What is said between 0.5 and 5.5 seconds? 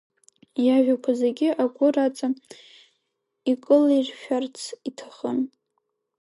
Иажәақәа зегьы агәыр аҵа икылиршәарц иҭахын.